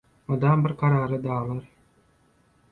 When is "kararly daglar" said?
0.79-1.71